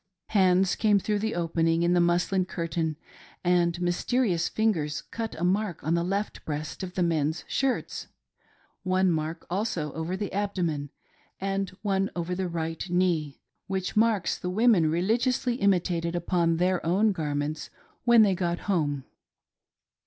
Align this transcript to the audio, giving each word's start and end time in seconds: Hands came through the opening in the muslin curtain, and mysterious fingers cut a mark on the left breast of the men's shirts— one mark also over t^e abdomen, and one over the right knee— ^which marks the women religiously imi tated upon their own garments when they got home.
Hands 0.29 0.73
came 0.77 0.97
through 0.97 1.19
the 1.19 1.35
opening 1.35 1.83
in 1.83 1.93
the 1.93 1.99
muslin 1.99 2.45
curtain, 2.45 2.97
and 3.43 3.79
mysterious 3.79 4.49
fingers 4.49 5.03
cut 5.03 5.35
a 5.39 5.43
mark 5.43 5.83
on 5.83 5.93
the 5.93 6.03
left 6.03 6.43
breast 6.43 6.81
of 6.81 6.95
the 6.95 7.03
men's 7.03 7.45
shirts— 7.47 8.07
one 8.81 9.11
mark 9.11 9.45
also 9.47 9.93
over 9.93 10.17
t^e 10.17 10.33
abdomen, 10.33 10.89
and 11.39 11.69
one 11.83 12.09
over 12.15 12.33
the 12.33 12.47
right 12.47 12.89
knee— 12.89 13.41
^which 13.69 13.95
marks 13.95 14.39
the 14.39 14.49
women 14.49 14.89
religiously 14.89 15.59
imi 15.59 15.79
tated 15.79 16.15
upon 16.15 16.57
their 16.57 16.83
own 16.83 17.11
garments 17.11 17.69
when 18.03 18.23
they 18.23 18.33
got 18.33 18.61
home. 18.61 19.03